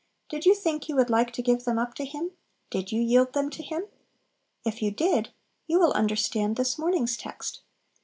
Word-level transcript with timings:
Did 0.29 0.47
you 0.47 0.55
think 0.55 0.89
you 0.89 0.95
would 0.95 1.11
like 1.11 1.31
to 1.33 1.43
give 1.43 1.63
them 1.63 1.77
up 1.77 1.93
to 1.93 2.05
Him? 2.05 2.31
did 2.71 2.91
you 2.91 2.99
yield 2.99 3.33
them 3.33 3.51
to 3.51 3.61
Him? 3.61 3.83
If 4.65 4.81
you 4.81 4.89
did, 4.89 5.29
you 5.67 5.77
will 5.79 5.93
understand 5.93 6.55
this 6.55 6.79
morning's 6.79 7.15
text! 7.15 7.61